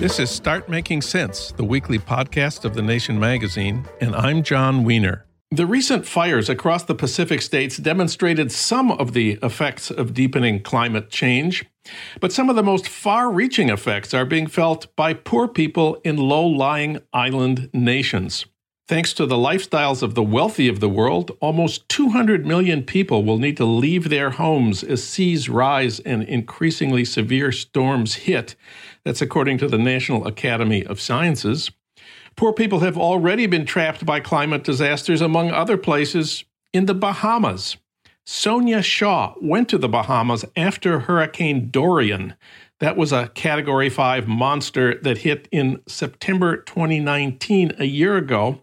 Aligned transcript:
This 0.00 0.18
is 0.18 0.30
Start 0.30 0.66
Making 0.66 1.02
Sense, 1.02 1.52
the 1.52 1.62
weekly 1.62 1.98
podcast 1.98 2.64
of 2.64 2.72
The 2.72 2.80
Nation 2.80 3.20
magazine, 3.20 3.84
and 4.00 4.16
I'm 4.16 4.42
Jon 4.42 4.82
Wiener. 4.82 5.26
The 5.50 5.66
recent 5.66 6.06
fires 6.06 6.48
across 6.48 6.84
the 6.84 6.94
Pacific 6.94 7.42
states 7.42 7.76
demonstrated 7.76 8.50
some 8.50 8.92
of 8.92 9.12
the 9.12 9.38
effects 9.42 9.90
of 9.90 10.14
deepening 10.14 10.62
climate 10.62 11.10
change, 11.10 11.66
but 12.18 12.32
some 12.32 12.48
of 12.48 12.56
the 12.56 12.62
most 12.62 12.88
far 12.88 13.30
reaching 13.30 13.68
effects 13.68 14.14
are 14.14 14.24
being 14.24 14.46
felt 14.46 14.86
by 14.96 15.12
poor 15.12 15.46
people 15.46 16.00
in 16.02 16.16
low 16.16 16.46
lying 16.46 17.00
island 17.12 17.68
nations. 17.74 18.46
Thanks 18.90 19.12
to 19.12 19.24
the 19.24 19.36
lifestyles 19.36 20.02
of 20.02 20.16
the 20.16 20.22
wealthy 20.24 20.66
of 20.66 20.80
the 20.80 20.88
world, 20.88 21.30
almost 21.40 21.88
200 21.90 22.44
million 22.44 22.82
people 22.82 23.22
will 23.22 23.38
need 23.38 23.56
to 23.58 23.64
leave 23.64 24.08
their 24.08 24.30
homes 24.30 24.82
as 24.82 25.04
seas 25.04 25.48
rise 25.48 26.00
and 26.00 26.24
increasingly 26.24 27.04
severe 27.04 27.52
storms 27.52 28.14
hit. 28.26 28.56
That's 29.04 29.22
according 29.22 29.58
to 29.58 29.68
the 29.68 29.78
National 29.78 30.26
Academy 30.26 30.84
of 30.84 31.00
Sciences. 31.00 31.70
Poor 32.34 32.52
people 32.52 32.80
have 32.80 32.98
already 32.98 33.46
been 33.46 33.64
trapped 33.64 34.04
by 34.04 34.18
climate 34.18 34.64
disasters, 34.64 35.20
among 35.20 35.52
other 35.52 35.76
places, 35.76 36.42
in 36.72 36.86
the 36.86 36.94
Bahamas. 36.94 37.76
Sonia 38.26 38.82
Shah 38.82 39.34
went 39.40 39.68
to 39.68 39.78
the 39.78 39.88
Bahamas 39.88 40.44
after 40.56 40.98
Hurricane 40.98 41.70
Dorian. 41.70 42.34
That 42.80 42.96
was 42.96 43.12
a 43.12 43.28
Category 43.34 43.88
5 43.88 44.26
monster 44.26 44.98
that 45.02 45.18
hit 45.18 45.46
in 45.52 45.80
September 45.86 46.56
2019, 46.56 47.74
a 47.78 47.84
year 47.84 48.16
ago. 48.16 48.62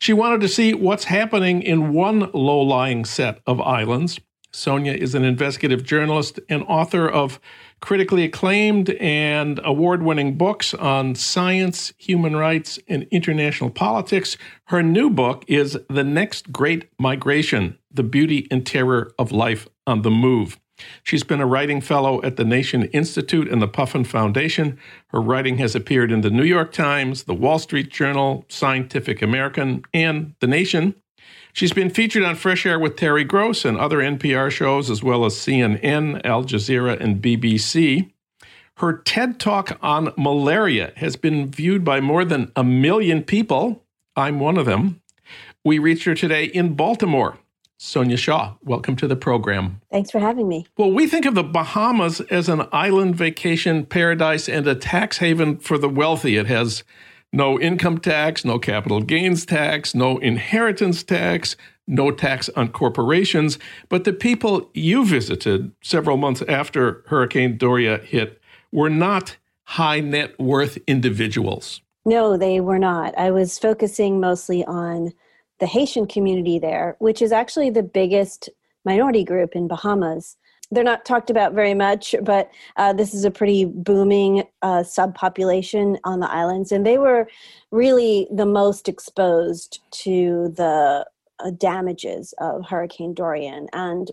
She 0.00 0.14
wanted 0.14 0.40
to 0.40 0.48
see 0.48 0.72
what's 0.72 1.04
happening 1.04 1.60
in 1.60 1.92
one 1.92 2.30
low 2.32 2.62
lying 2.62 3.04
set 3.04 3.42
of 3.46 3.60
islands. 3.60 4.18
Sonia 4.50 4.94
is 4.94 5.14
an 5.14 5.24
investigative 5.24 5.84
journalist 5.84 6.40
and 6.48 6.62
author 6.62 7.06
of 7.06 7.38
critically 7.80 8.24
acclaimed 8.24 8.88
and 8.98 9.60
award 9.62 10.02
winning 10.02 10.38
books 10.38 10.72
on 10.72 11.14
science, 11.14 11.92
human 11.98 12.34
rights, 12.34 12.78
and 12.88 13.06
international 13.10 13.68
politics. 13.68 14.38
Her 14.68 14.82
new 14.82 15.10
book 15.10 15.44
is 15.46 15.78
The 15.90 16.02
Next 16.02 16.50
Great 16.50 16.88
Migration 16.98 17.78
The 17.92 18.02
Beauty 18.02 18.48
and 18.50 18.66
Terror 18.66 19.12
of 19.18 19.32
Life 19.32 19.68
on 19.86 20.00
the 20.00 20.10
Move. 20.10 20.58
She's 21.02 21.24
been 21.24 21.40
a 21.40 21.46
writing 21.46 21.80
fellow 21.80 22.22
at 22.22 22.36
the 22.36 22.44
Nation 22.44 22.84
Institute 22.86 23.48
and 23.48 23.60
the 23.60 23.68
Puffin 23.68 24.04
Foundation. 24.04 24.78
Her 25.08 25.20
writing 25.20 25.58
has 25.58 25.74
appeared 25.74 26.12
in 26.12 26.20
the 26.20 26.30
New 26.30 26.44
York 26.44 26.72
Times, 26.72 27.24
the 27.24 27.34
Wall 27.34 27.58
Street 27.58 27.90
Journal, 27.90 28.44
Scientific 28.48 29.22
American, 29.22 29.82
and 29.92 30.34
The 30.40 30.46
Nation. 30.46 30.94
She's 31.52 31.72
been 31.72 31.90
featured 31.90 32.22
on 32.22 32.36
Fresh 32.36 32.64
Air 32.64 32.78
with 32.78 32.96
Terry 32.96 33.24
Gross 33.24 33.64
and 33.64 33.76
other 33.76 33.98
NPR 33.98 34.50
shows, 34.50 34.88
as 34.88 35.02
well 35.02 35.24
as 35.24 35.34
CNN, 35.34 36.24
Al 36.24 36.44
Jazeera, 36.44 36.98
and 37.00 37.20
BBC. 37.20 38.10
Her 38.76 38.94
TED 38.94 39.38
Talk 39.38 39.78
on 39.82 40.12
malaria 40.16 40.92
has 40.96 41.16
been 41.16 41.50
viewed 41.50 41.84
by 41.84 42.00
more 42.00 42.24
than 42.24 42.50
a 42.56 42.64
million 42.64 43.22
people. 43.22 43.84
I'm 44.16 44.40
one 44.40 44.56
of 44.56 44.66
them. 44.66 45.02
We 45.64 45.78
reached 45.78 46.04
her 46.04 46.14
today 46.14 46.44
in 46.44 46.74
Baltimore. 46.74 47.38
Sonia 47.82 48.18
Shah, 48.18 48.56
welcome 48.62 48.94
to 48.96 49.08
the 49.08 49.16
program. 49.16 49.80
Thanks 49.90 50.10
for 50.10 50.18
having 50.18 50.46
me. 50.46 50.66
Well, 50.76 50.92
we 50.92 51.06
think 51.06 51.24
of 51.24 51.34
the 51.34 51.42
Bahamas 51.42 52.20
as 52.20 52.46
an 52.50 52.68
island 52.72 53.16
vacation 53.16 53.86
paradise 53.86 54.50
and 54.50 54.66
a 54.66 54.74
tax 54.74 55.16
haven 55.16 55.56
for 55.56 55.78
the 55.78 55.88
wealthy. 55.88 56.36
It 56.36 56.46
has 56.46 56.84
no 57.32 57.58
income 57.58 57.96
tax, 57.96 58.44
no 58.44 58.58
capital 58.58 59.00
gains 59.00 59.46
tax, 59.46 59.94
no 59.94 60.18
inheritance 60.18 61.02
tax, 61.02 61.56
no 61.86 62.10
tax 62.10 62.50
on 62.50 62.68
corporations. 62.68 63.58
But 63.88 64.04
the 64.04 64.12
people 64.12 64.70
you 64.74 65.06
visited 65.06 65.72
several 65.82 66.18
months 66.18 66.42
after 66.42 67.02
Hurricane 67.06 67.56
Dorian 67.56 68.02
hit 68.02 68.42
were 68.70 68.90
not 68.90 69.38
high 69.64 70.00
net 70.00 70.38
worth 70.38 70.76
individuals. 70.86 71.80
No, 72.04 72.36
they 72.36 72.60
were 72.60 72.78
not. 72.78 73.16
I 73.16 73.30
was 73.30 73.58
focusing 73.58 74.20
mostly 74.20 74.66
on 74.66 75.14
the 75.60 75.66
Haitian 75.66 76.06
community 76.06 76.58
there, 76.58 76.96
which 76.98 77.22
is 77.22 77.32
actually 77.32 77.70
the 77.70 77.82
biggest 77.82 78.48
minority 78.84 79.24
group 79.24 79.54
in 79.54 79.68
Bahamas. 79.68 80.36
They're 80.72 80.84
not 80.84 81.04
talked 81.04 81.30
about 81.30 81.52
very 81.52 81.74
much, 81.74 82.14
but 82.22 82.50
uh, 82.76 82.92
this 82.92 83.12
is 83.12 83.24
a 83.24 83.30
pretty 83.30 83.64
booming 83.64 84.44
uh, 84.62 84.84
subpopulation 84.84 85.98
on 86.04 86.20
the 86.20 86.30
islands, 86.30 86.72
and 86.72 86.86
they 86.86 86.96
were 86.96 87.28
really 87.70 88.28
the 88.32 88.46
most 88.46 88.88
exposed 88.88 89.80
to 89.90 90.52
the 90.56 91.04
uh, 91.40 91.50
damages 91.58 92.34
of 92.38 92.64
Hurricane 92.66 93.14
Dorian. 93.14 93.68
And 93.72 94.10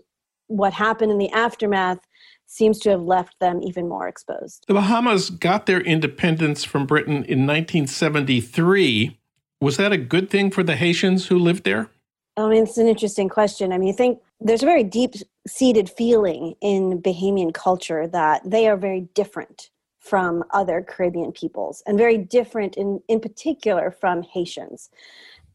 what 0.47 0.73
happened 0.73 1.11
in 1.11 1.17
the 1.17 1.29
aftermath 1.29 1.99
seems 2.47 2.79
to 2.79 2.89
have 2.89 3.01
left 3.01 3.39
them 3.39 3.61
even 3.61 3.87
more 3.87 4.07
exposed. 4.07 4.65
The 4.67 4.73
Bahamas 4.73 5.29
got 5.29 5.65
their 5.65 5.81
independence 5.81 6.63
from 6.63 6.85
Britain 6.85 7.23
in 7.25 7.45
1973 7.45 9.19
was 9.61 9.77
that 9.77 9.91
a 9.91 9.97
good 9.97 10.29
thing 10.29 10.51
for 10.51 10.63
the 10.63 10.75
Haitians 10.75 11.27
who 11.27 11.39
lived 11.39 11.63
there? 11.63 11.89
I 12.35 12.47
mean, 12.47 12.63
it's 12.63 12.77
an 12.77 12.87
interesting 12.87 13.29
question. 13.29 13.73
I 13.73 13.77
mean, 13.77 13.89
I 13.89 13.95
think 13.95 14.19
there's 14.39 14.61
a 14.61 14.67
very 14.67 14.83
deep 14.83 15.15
seated 15.47 15.89
feeling 15.89 16.55
in 16.61 17.01
Bahamian 17.01 17.53
culture 17.53 18.07
that 18.07 18.41
they 18.45 18.67
are 18.67 18.77
very 18.77 19.01
different 19.15 19.71
from 19.99 20.43
other 20.51 20.81
Caribbean 20.87 21.31
peoples 21.31 21.81
and 21.85 21.97
very 21.97 22.17
different 22.17 22.75
in, 22.77 23.01
in 23.07 23.19
particular 23.19 23.91
from 23.91 24.23
Haitians. 24.23 24.89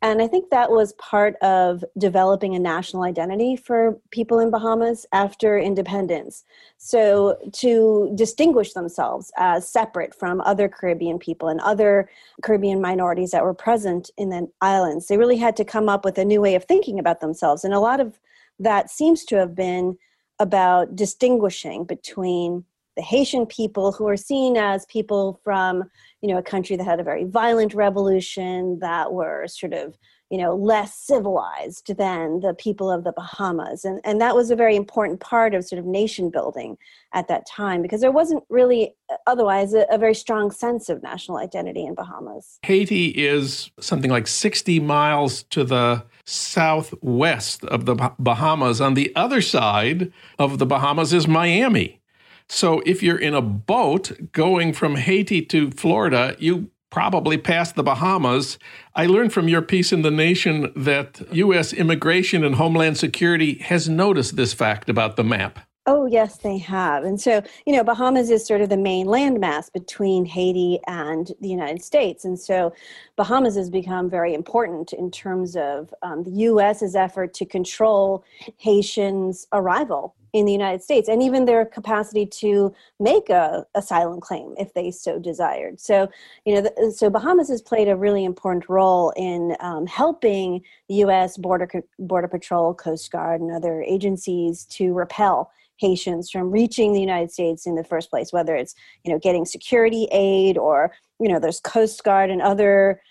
And 0.03 0.21
I 0.21 0.27
think 0.27 0.51
that 0.51 0.73
was 0.73 0.95
part 0.95 1.37
of 1.37 1.85
developing 1.97 2.57
a 2.57 2.59
national 2.59 3.05
identity 3.05 3.55
for 3.55 3.97
people 4.11 4.41
in 4.41 4.51
Bahamas 4.51 5.07
after 5.13 5.57
independence. 5.57 6.43
So, 6.77 7.39
to 7.53 8.11
distinguish 8.17 8.73
themselves 8.73 9.31
as 9.37 9.69
separate 9.69 10.13
from 10.13 10.41
other 10.41 10.69
Caribbean 10.69 11.21
people 11.21 11.49
and 11.49 11.61
other 11.61 12.11
Caribbean 12.43 12.81
minorities 12.81 13.31
that 13.31 13.45
were 13.45 13.55
present 13.55 14.11
in 14.19 14.31
the 14.31 14.49
islands, 14.61 15.07
they 15.07 15.19
really 15.19 15.37
had 15.37 15.57
to 15.57 15.65
come 15.65 15.89
up 15.89 16.05
with 16.05 16.19
a 16.19 16.25
new 16.25 16.41
way 16.41 16.57
of 16.57 16.65
thinking 16.65 16.99
about 16.99 17.21
themselves. 17.21 17.63
And 17.63 17.73
a 17.73 17.81
lot 17.81 18.01
of 18.01 18.19
that 18.59 18.91
seems 18.91 19.25
to 19.27 19.37
have 19.37 19.55
been 19.55 19.97
about 20.41 20.97
distinguishing 20.97 21.85
between 21.85 22.65
the 22.97 23.03
Haitian 23.03 23.47
people 23.47 23.93
who 23.93 24.07
are 24.07 24.17
seen 24.17 24.57
as 24.57 24.85
people 24.87 25.41
from, 25.43 25.85
you 26.21 26.29
know, 26.29 26.39
a 26.39 26.43
country 26.43 26.77
that 26.77 26.85
had 26.85 27.01
a 27.01 27.05
very 27.05 27.25
violent 27.25 27.75
revolution 27.75 28.79
that 28.81 29.13
were 29.13 29.47
sort 29.49 29.73
of, 29.73 29.97
you 30.31 30.39
know, 30.39 30.55
less 30.55 30.95
civilized 30.95 31.97
than 31.97 32.41
the 32.41 32.55
people 32.55 32.91
of 32.91 33.05
the 33.05 33.13
Bahamas. 33.13 33.85
And, 33.85 34.01
and 34.05 34.21
that 34.21 34.35
was 34.35 34.51
a 34.51 34.57
very 34.57 34.77
important 34.77 35.21
part 35.21 35.55
of 35.55 35.65
sort 35.65 35.79
of 35.79 35.87
nation 35.87 36.31
building 36.31 36.77
at 37.15 37.29
that 37.29 37.47
time 37.47 37.81
because 37.81 38.01
there 38.01 38.13
wasn't 38.13 38.45
really 38.51 38.95
uh, 39.11 39.17
otherwise 39.27 39.73
a, 39.73 39.87
a 39.91 39.99
very 39.99 40.15
strong 40.15 40.51
sense 40.51 40.89
of 40.89 41.03
national 41.03 41.39
identity 41.39 41.85
in 41.85 41.95
Bahamas. 41.95 42.59
Haiti 42.63 43.09
is 43.09 43.71
something 43.81 44.11
like 44.11 44.27
60 44.27 44.81
miles 44.81 45.45
to 45.45 45.65
the 45.65 46.05
southwest 46.25 47.65
of 47.65 47.87
the 47.87 47.95
Bahamas. 48.19 48.81
On 48.81 48.95
the 48.95 49.13
other 49.17 49.41
side 49.41 50.13
of 50.39 50.59
the 50.59 50.67
Bahamas 50.67 51.13
is 51.13 51.27
Miami. 51.27 52.02
So 52.49 52.81
if 52.85 53.03
you're 53.03 53.19
in 53.19 53.35
a 53.35 53.43
boat 53.43 54.33
going 54.33 54.73
from 54.73 54.97
Haiti 54.97 55.43
to 55.47 55.71
Florida, 55.71 56.37
you 56.39 56.71
probably 56.93 57.39
pass 57.39 57.73
the 57.73 57.83
Bahamas. 57.83 58.59
I 58.95 59.07
learned 59.07 59.33
from 59.33 59.49
your 59.49 59.63
piece 59.63 59.93
in 59.93 60.03
The 60.03 60.11
Nation 60.11 60.71
that 60.77 61.23
U.S. 61.33 61.73
Immigration 61.73 62.45
and 62.45 62.57
Homeland 62.57 62.99
Security 62.99 63.55
has 63.59 63.89
noticed 63.89 64.37
this 64.37 64.53
fact 64.53 64.91
about 64.91 65.17
the 65.17 65.25
map. 65.25 65.61
Oh, 65.87 66.07
yes, 66.07 66.37
they 66.37 66.59
have. 66.59 67.03
And 67.03 67.21
so, 67.21 67.43
you 67.67 67.75
know, 67.75 67.83
Bahamas 67.83 68.31
is 68.31 68.47
sort 68.47 68.61
of 68.61 68.69
the 68.69 68.77
main 68.77 69.07
landmass 69.07 69.73
between 69.73 70.25
Haiti 70.25 70.79
and 70.87 71.33
the 71.41 71.49
United 71.49 71.83
States. 71.83 72.25
And 72.25 72.39
so, 72.39 72.73
Bahamas 73.17 73.57
has 73.57 73.69
become 73.69 74.09
very 74.09 74.33
important 74.33 74.93
in 74.93 75.11
terms 75.11 75.57
of 75.57 75.93
um, 76.03 76.23
the 76.23 76.31
U.S.'s 76.31 76.95
effort 76.95 77.35
to 77.35 77.45
control 77.45 78.23
Haitians' 78.59 79.49
arrival 79.53 80.15
in 80.33 80.47
the 80.47 80.53
United 80.53 80.83
States, 80.83 81.09
and 81.09 81.23
even 81.23 81.45
their 81.45 81.65
capacity 81.67 82.25
to 82.25 82.75
make 82.99 83.29
a 83.29 83.67
asylum 83.75 84.21
claim 84.21 84.55
if 84.59 84.73
they 84.75 84.91
so 84.91 85.19
desired. 85.19 85.79
So, 85.79 86.09
you 86.45 86.55
know, 86.55 86.63
the, 86.63 86.95
so 86.97 87.11
Bahamas 87.11 87.49
has 87.49 87.61
played 87.61 87.89
a 87.89 87.97
really 87.97 88.25
important 88.25 88.69
role 88.69 89.13
in 89.17 89.57
um, 89.61 89.87
helping 89.87 90.63
U.S. 90.89 91.37
border 91.37 91.69
border 91.99 92.29
patrol, 92.29 92.75
Coast 92.75 93.11
Guard, 93.13 93.41
and 93.41 93.53
other 93.53 93.83
agencies 93.83 94.65
to 94.67 94.95
repel 94.95 95.51
Haitians 95.77 96.31
from 96.31 96.51
reaching 96.51 96.93
the 96.93 97.01
United 97.01 97.31
States 97.31 97.67
in 97.67 97.75
the 97.75 97.85
first 97.85 98.09
place, 98.09 98.33
whether 98.33 98.55
it's 98.57 98.75
you 99.05 99.13
know 99.13 99.19
getting 99.19 99.45
security 99.45 100.09
aid 100.13 100.57
or 100.57 100.93
you 101.21 101.29
know 101.29 101.39
there's 101.39 101.61
Coast 101.61 102.03
Guard 102.05 102.31
and 102.31 102.41
other 102.41 103.03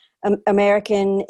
American 0.45 1.23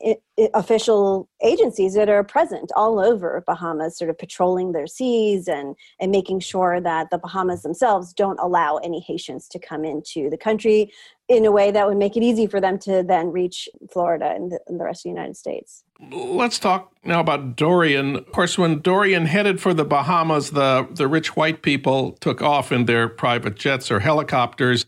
official 0.53 1.29
agencies 1.43 1.93
that 1.93 2.09
are 2.09 2.23
present 2.23 2.71
all 2.75 2.99
over 2.99 3.43
Bahamas, 3.47 3.97
sort 3.97 4.09
of 4.09 4.17
patrolling 4.17 4.71
their 4.71 4.87
seas 4.87 5.47
and, 5.47 5.75
and 5.99 6.11
making 6.11 6.39
sure 6.39 6.81
that 6.81 7.09
the 7.09 7.17
Bahamas 7.17 7.61
themselves 7.61 8.13
don't 8.13 8.39
allow 8.39 8.77
any 8.77 8.99
Haitians 8.99 9.47
to 9.49 9.59
come 9.59 9.85
into 9.85 10.29
the 10.29 10.37
country 10.37 10.91
in 11.29 11.45
a 11.45 11.51
way 11.51 11.71
that 11.71 11.87
would 11.87 11.97
make 11.97 12.17
it 12.17 12.23
easy 12.23 12.47
for 12.47 12.59
them 12.59 12.77
to 12.79 13.03
then 13.03 13.31
reach 13.31 13.69
Florida 13.91 14.33
and 14.35 14.51
the, 14.51 14.59
and 14.67 14.79
the 14.79 14.83
rest 14.83 15.01
of 15.01 15.03
the 15.03 15.09
United 15.09 15.37
States. 15.37 15.83
Let's 16.11 16.59
talk 16.59 16.91
now 17.05 17.21
about 17.21 17.55
Dorian. 17.55 18.17
Of 18.17 18.31
course, 18.31 18.57
when 18.57 18.79
Dorian 18.79 19.27
headed 19.27 19.61
for 19.61 19.73
the 19.73 19.85
Bahamas, 19.85 20.51
the, 20.51 20.87
the 20.91 21.07
rich 21.07 21.35
white 21.35 21.61
people 21.61 22.13
took 22.13 22.41
off 22.41 22.71
in 22.71 22.85
their 22.85 23.07
private 23.07 23.55
jets 23.55 23.89
or 23.91 23.99
helicopters. 23.99 24.85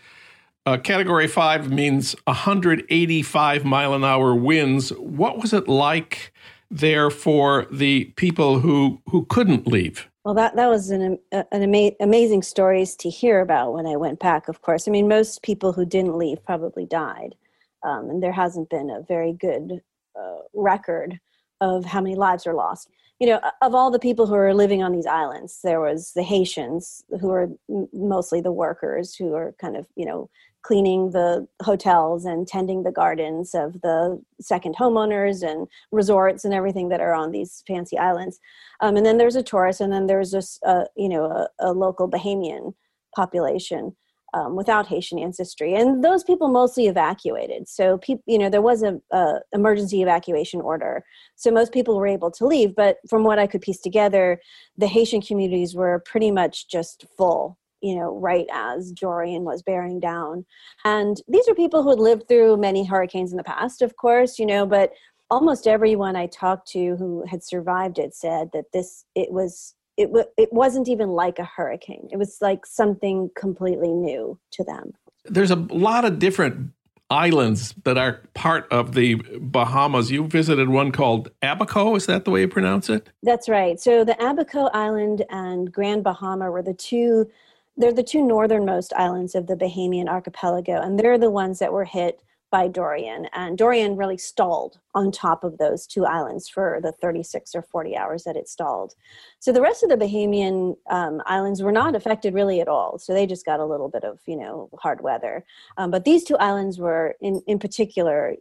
Uh, 0.65 0.77
category 0.77 1.27
five 1.27 1.69
means 1.69 2.15
185 2.24 3.65
mile 3.65 3.94
an 3.94 4.06
hour 4.06 4.33
winds. 4.33 4.92
What 4.92 5.42
was 5.42 5.51
it 5.51 5.68
like 5.68 6.31
there 6.71 7.10
for 7.10 7.68
the 7.69 8.06
people 8.15 8.60
who 8.60 9.01
who 9.10 9.25
couldn't 9.25 9.68
leave? 9.68 10.10
Well, 10.24 10.33
that 10.36 10.56
that 10.56 10.69
was 10.69 10.89
an 10.89 11.19
an 11.31 11.45
ama- 11.51 11.92
amazing 12.00 12.44
stories 12.44 12.95
to 12.98 13.10
hear 13.10 13.42
about 13.42 13.74
when 13.74 13.86
I 13.86 13.98
went 13.98 14.19
back. 14.19 14.48
Of 14.48 14.62
course, 14.62 14.88
I 14.88 14.92
mean 14.92 15.10
most 15.10 15.44
people 15.44 15.74
who 15.74 15.86
didn't 15.86 16.18
leave 16.18 16.42
probably 16.45 16.86
died, 16.86 17.36
um, 17.83 18.09
and 18.09 18.24
there 18.24 18.31
hasn't 18.31 18.69
been 18.69 18.89
a 18.89 19.01
very 19.01 19.33
good 19.33 19.81
uh, 20.18 20.44
record 20.54 21.19
of 21.59 21.83
how 21.83 22.00
many 22.00 22.16
lives 22.16 22.48
are 22.48 22.54
lost 22.54 22.88
you 23.19 23.30
know, 23.30 23.39
of 23.62 23.74
all 23.74 23.89
the 23.89 24.00
people 24.00 24.27
who 24.27 24.33
are 24.33 24.54
living 24.54 24.83
on 24.83 24.92
these 24.92 25.06
islands, 25.06 25.59
there 25.63 25.80
was 25.80 26.12
the 26.13 26.24
Haitians 26.24 27.06
who 27.21 27.30
are 27.31 27.48
mostly 27.94 28.42
the 28.42 28.51
workers 28.51 29.16
who 29.16 29.33
are 29.33 29.56
kind 29.62 29.77
of, 29.77 29.88
you 29.95 30.06
know, 30.06 30.30
cleaning 30.63 31.12
the 31.12 31.45
hotels 31.62 32.25
and 32.25 32.48
tending 32.48 32.83
the 32.83 32.92
gardens 32.92 33.54
of 33.54 33.74
the 33.81 34.21
second 34.39 34.75
homeowners 34.75 35.44
and 35.44 35.68
resorts 35.92 36.45
and 36.45 36.54
everything 36.54 36.89
that 36.89 37.01
are 37.01 37.13
on 37.13 37.31
these 37.31 37.63
fancy 37.68 37.98
islands. 37.98 38.39
Um, 38.80 38.95
and 38.95 39.06
then 39.06 39.18
there's 39.18 39.36
a 39.36 39.44
tourist, 39.44 39.81
and 39.81 39.92
then 39.92 40.07
there's 40.07 40.31
this, 40.31 40.60
uh, 40.65 40.86
you 40.95 41.10
know, 41.10 41.25
a, 41.25 41.48
a 41.60 41.74
local 41.74 42.10
Bahamian 42.10 42.74
population 43.15 43.95
um, 44.33 44.56
without 44.56 44.88
Haitian 44.88 45.19
ancestry, 45.19 45.75
and 45.75 46.04
those 46.04 46.24
people 46.24 46.48
mostly 46.48 46.88
evacuated. 46.88 47.68
So, 47.68 48.00
people, 48.00 48.24
you 48.25 48.39
know, 48.39 48.50
there 48.50 48.62
was 48.62 48.81
a, 48.81 49.00
a, 49.12 49.39
emergency 49.51 50.01
evacuation 50.01 50.59
order, 50.59 51.04
so 51.36 51.51
most 51.51 51.71
people 51.71 51.98
were 51.98 52.07
able 52.07 52.31
to 52.31 52.48
leave. 52.48 52.75
But 52.75 52.98
from 53.09 53.24
what 53.24 53.38
I 53.38 53.48
could 53.48 53.62
piece 53.62 53.80
together, 53.80 54.39
the 54.77 54.88
Haitian 54.88 55.21
communities 55.21 55.75
were 55.75 56.01
pretty 56.06 56.31
much 56.31 56.68
just 56.68 57.06
full. 57.16 57.59
You 57.83 57.95
know, 57.95 58.18
right 58.18 58.47
as 58.51 58.91
Dorian 58.91 59.44
was 59.44 59.62
bearing 59.62 60.00
down, 60.00 60.45
and 60.83 61.21
these 61.27 61.47
are 61.47 61.53
people 61.53 61.83
who 61.83 61.91
had 61.91 62.00
lived 62.00 62.27
through 62.27 62.57
many 62.57 62.83
hurricanes 62.85 63.31
in 63.31 63.38
the 63.38 63.44
past, 63.44 63.83
of 63.83 63.97
course. 63.97 64.39
You 64.39 64.47
know, 64.47 64.65
but 64.65 64.94
almost 65.30 65.68
everyone 65.68 66.15
I 66.15 66.27
talked 66.27 66.68
to 66.69 66.95
who 66.95 67.25
had 67.27 67.44
survived 67.44 68.00
it 68.00 68.15
said 68.15 68.50
that 68.53 68.65
this 68.74 69.06
it 69.15 69.31
was 69.31 69.75
it, 69.97 70.07
w- 70.07 70.25
it 70.38 70.51
wasn't 70.51 70.88
even 70.88 71.09
like 71.09 71.39
a 71.39 71.44
hurricane. 71.44 72.07
It 72.12 72.18
was 72.18 72.38
like 72.41 72.65
something 72.65 73.30
completely 73.35 73.91
new 73.91 74.39
to 74.51 74.63
them. 74.63 74.94
There's 75.25 75.51
a 75.51 75.56
lot 75.56 76.06
of 76.06 76.19
different 76.19 76.71
islands 77.09 77.75
that 77.83 77.97
are 77.97 78.21
part 78.33 78.71
of 78.71 78.94
the 78.94 79.15
Bahamas. 79.39 80.09
You 80.09 80.27
visited 80.27 80.69
one 80.69 80.91
called 80.91 81.30
Abaco. 81.41 81.95
Is 81.95 82.07
that 82.07 82.25
the 82.25 82.31
way 82.31 82.41
you 82.41 82.47
pronounce 82.47 82.89
it? 82.89 83.09
That's 83.21 83.47
right. 83.47 83.80
So 83.80 84.03
the 84.03 84.15
Abaco 84.24 84.65
Island 84.74 85.24
and 85.30 85.71
Grand 85.71 86.03
Bahama 86.03 86.50
were 86.50 86.63
the 86.63 86.74
two. 86.74 87.30
They're 87.75 87.93
the 87.93 88.03
two 88.03 88.23
northernmost 88.23 88.93
islands 88.93 89.35
of 89.35 89.47
the 89.47 89.55
Bahamian 89.55 90.07
archipelago, 90.07 90.81
and 90.81 90.99
they're 90.99 91.17
the 91.17 91.31
ones 91.31 91.59
that 91.59 91.73
were 91.73 91.85
hit 91.85 92.21
by 92.53 92.67
Dorian. 92.67 93.27
And 93.33 93.57
Dorian 93.57 93.97
really 93.97 94.19
stalled 94.19 94.79
on 94.93 95.11
top 95.11 95.43
of 95.43 95.57
those 95.57 95.87
two 95.87 96.05
islands 96.05 96.47
for 96.47 96.79
the 96.83 96.91
36 96.91 97.55
or 97.55 97.63
40 97.63 97.97
hours 97.97 98.25
that 98.25 98.35
it 98.35 98.47
stalled. 98.47 98.93
So 99.39 99.51
the 99.51 99.59
rest 99.59 99.81
of 99.81 99.89
the 99.89 99.97
Bahamian 99.97 100.75
um, 100.87 101.19
islands 101.25 101.63
were 101.63 101.71
not 101.71 101.95
affected 101.95 102.35
really 102.35 102.61
at 102.61 102.67
all. 102.67 102.99
So 102.99 103.11
they 103.11 103.25
just 103.25 103.43
got 103.43 103.59
a 103.59 103.65
little 103.65 103.89
bit 103.89 104.03
of, 104.03 104.19
you 104.27 104.37
know, 104.37 104.69
hard 104.77 105.01
weather. 105.01 105.43
Um, 105.77 105.89
but 105.89 106.05
these 106.05 106.23
two 106.23 106.37
islands 106.37 106.77
were, 106.77 107.15
in, 107.21 107.41
in 107.47 107.57
particular, 107.57 108.35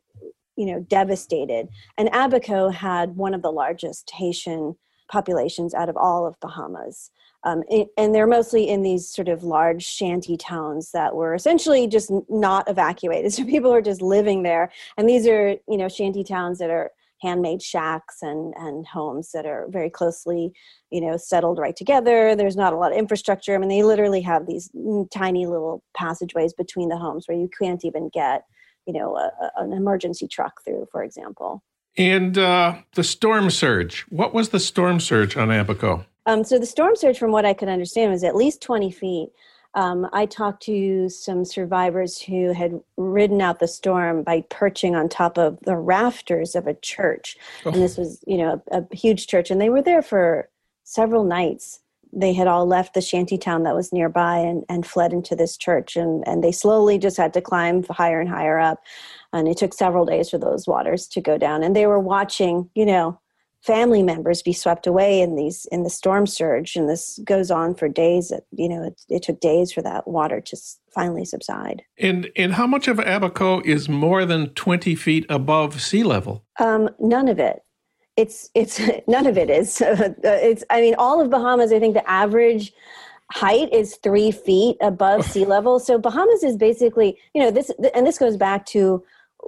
you 0.56 0.66
know, 0.66 0.80
devastated. 0.80 1.68
And 1.96 2.10
Abaco 2.12 2.68
had 2.68 3.16
one 3.16 3.32
of 3.32 3.40
the 3.40 3.50
largest 3.50 4.10
Haitian 4.10 4.76
populations 5.10 5.74
out 5.74 5.88
of 5.88 5.96
all 5.96 6.26
of 6.26 6.38
Bahamas. 6.40 7.10
Um, 7.44 7.64
and 7.98 8.14
they're 8.14 8.26
mostly 8.26 8.68
in 8.68 8.82
these 8.82 9.08
sort 9.08 9.28
of 9.28 9.42
large 9.42 9.84
shanty 9.84 10.36
towns 10.36 10.92
that 10.92 11.16
were 11.16 11.34
essentially 11.34 11.88
just 11.88 12.12
not 12.28 12.68
evacuated. 12.68 13.32
So 13.32 13.44
people 13.44 13.72
are 13.72 13.82
just 13.82 14.02
living 14.02 14.42
there. 14.42 14.70
And 14.96 15.08
these 15.08 15.26
are, 15.26 15.56
you 15.68 15.76
know, 15.76 15.88
shanty 15.88 16.22
towns 16.22 16.58
that 16.58 16.70
are 16.70 16.90
handmade 17.22 17.62
shacks 17.62 18.18
and, 18.20 18.52
and 18.56 18.86
homes 18.86 19.30
that 19.32 19.46
are 19.46 19.66
very 19.70 19.88
closely, 19.88 20.52
you 20.90 21.00
know, 21.00 21.16
settled 21.16 21.58
right 21.58 21.74
together. 21.74 22.36
There's 22.36 22.56
not 22.56 22.72
a 22.72 22.76
lot 22.76 22.92
of 22.92 22.98
infrastructure. 22.98 23.54
I 23.54 23.58
mean, 23.58 23.68
they 23.68 23.82
literally 23.82 24.20
have 24.22 24.46
these 24.46 24.70
tiny 25.12 25.46
little 25.46 25.82
passageways 25.96 26.52
between 26.52 26.88
the 26.88 26.98
homes 26.98 27.26
where 27.26 27.38
you 27.38 27.48
can't 27.60 27.84
even 27.84 28.10
get, 28.12 28.42
you 28.86 28.92
know, 28.92 29.16
a, 29.16 29.30
an 29.56 29.72
emergency 29.72 30.26
truck 30.28 30.62
through, 30.64 30.86
for 30.90 31.02
example. 31.02 31.62
And 31.96 32.38
uh, 32.38 32.76
the 32.94 33.04
storm 33.04 33.50
surge. 33.50 34.06
What 34.08 34.32
was 34.32 34.48
the 34.48 34.60
storm 34.60 35.00
surge 35.00 35.36
on 35.36 35.50
Abaco? 35.50 36.06
Um, 36.26 36.44
so 36.44 36.58
the 36.58 36.66
storm 36.66 36.96
surge, 36.96 37.18
from 37.18 37.32
what 37.32 37.44
I 37.44 37.52
could 37.52 37.68
understand, 37.68 38.12
was 38.12 38.24
at 38.24 38.36
least 38.36 38.62
20 38.62 38.90
feet. 38.90 39.28
Um, 39.74 40.06
I 40.12 40.26
talked 40.26 40.62
to 40.64 41.08
some 41.08 41.44
survivors 41.44 42.20
who 42.20 42.52
had 42.52 42.78
ridden 42.96 43.40
out 43.40 43.58
the 43.58 43.68
storm 43.68 44.22
by 44.22 44.42
perching 44.50 44.94
on 44.94 45.08
top 45.08 45.38
of 45.38 45.58
the 45.60 45.76
rafters 45.76 46.54
of 46.54 46.66
a 46.66 46.74
church. 46.74 47.38
Oh. 47.64 47.72
And 47.72 47.82
this 47.82 47.96
was, 47.96 48.22
you 48.26 48.36
know, 48.36 48.62
a, 48.70 48.82
a, 48.82 48.94
huge 48.94 49.26
church. 49.26 49.50
And 49.50 49.60
they 49.60 49.70
were 49.70 49.80
there 49.80 50.02
for 50.02 50.50
several 50.84 51.24
nights. 51.24 51.80
They 52.12 52.32
had 52.32 52.46
all 52.46 52.66
left 52.66 52.94
the 52.94 53.00
shanty 53.00 53.38
town 53.38 53.62
that 53.62 53.74
was 53.74 53.92
nearby 53.92 54.36
and, 54.36 54.64
and 54.68 54.86
fled 54.86 55.12
into 55.12 55.34
this 55.34 55.56
church. 55.56 55.96
And, 55.96 56.22
and 56.26 56.44
they 56.44 56.52
slowly 56.52 56.98
just 56.98 57.16
had 57.16 57.32
to 57.34 57.40
climb 57.40 57.84
higher 57.84 58.20
and 58.20 58.28
higher 58.28 58.58
up. 58.58 58.82
And 59.32 59.48
it 59.48 59.56
took 59.56 59.72
several 59.74 60.04
days 60.04 60.30
for 60.30 60.38
those 60.38 60.66
waters 60.66 61.06
to 61.08 61.20
go 61.20 61.38
down. 61.38 61.62
And 61.62 61.74
they 61.74 61.86
were 61.86 62.00
watching, 62.00 62.68
you 62.74 62.84
know, 62.84 63.18
family 63.62 64.02
members 64.02 64.42
be 64.42 64.52
swept 64.52 64.86
away 64.86 65.20
in 65.20 65.36
these 65.36 65.66
in 65.70 65.84
the 65.84 65.90
storm 65.90 66.26
surge 66.26 66.74
and 66.74 66.88
this 66.88 67.18
goes 67.24 67.50
on 67.50 67.74
for 67.74 67.88
days 67.88 68.30
it, 68.30 68.44
you 68.50 68.68
know 68.68 68.82
it, 68.82 69.00
it 69.08 69.22
took 69.22 69.40
days 69.40 69.72
for 69.72 69.80
that 69.82 70.06
water 70.06 70.40
to 70.40 70.56
finally 70.92 71.24
subside 71.24 71.82
and 71.98 72.30
and 72.36 72.54
how 72.54 72.66
much 72.66 72.88
of 72.88 72.98
abaco 72.98 73.60
is 73.64 73.88
more 73.88 74.24
than 74.24 74.48
20 74.50 74.94
feet 74.96 75.24
above 75.28 75.80
sea 75.80 76.02
level 76.02 76.44
um, 76.58 76.90
none 76.98 77.28
of 77.28 77.38
it 77.38 77.62
it's 78.16 78.50
it's 78.54 78.80
none 79.06 79.26
of 79.26 79.36
it 79.38 79.50
is. 79.50 79.80
It's 80.24 80.64
i 80.70 80.80
mean 80.80 80.94
all 80.96 81.20
of 81.20 81.30
bahamas 81.30 81.72
i 81.72 81.78
think 81.78 81.94
the 81.94 82.08
average 82.10 82.72
height 83.30 83.72
is 83.72 83.96
three 83.96 84.30
feet 84.30 84.76
above 84.82 85.20
oh. 85.20 85.22
sea 85.22 85.44
level. 85.46 85.78
So 85.78 85.98
bahamas 85.98 86.42
is 86.42 86.56
basically 86.56 87.18
you 87.34 87.42
know 87.42 87.50
this 87.50 87.70
and 87.94 88.06
this 88.06 88.18
goes 88.18 88.36
back 88.36 88.66
to 88.66 89.02